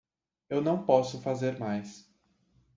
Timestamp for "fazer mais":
1.21-2.09